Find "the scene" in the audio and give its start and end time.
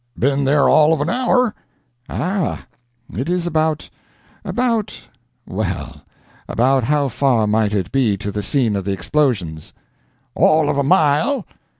8.31-8.75